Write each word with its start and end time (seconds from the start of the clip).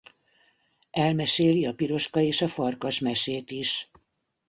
Elmeséli 0.91 1.65
a 1.65 1.73
Piroska 1.73 2.19
és 2.21 2.41
a 2.41 2.47
farkas 2.47 2.99
mesét 2.99 3.51
is. 3.51 3.89